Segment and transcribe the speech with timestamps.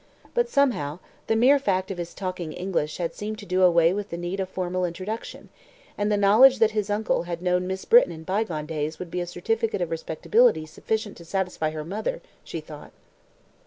[0.33, 0.97] But, somehow,
[1.27, 4.39] the mere fact of his talking English had seemed to do away with the need
[4.39, 5.49] of formal introduction,
[5.95, 9.21] and the knowledge that his uncle had known Miss Britton in bygone days would be
[9.21, 12.93] a certificate of respectability sufficient to satisfy her mother, she thought.